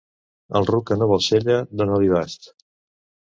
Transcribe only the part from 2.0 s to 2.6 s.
bast.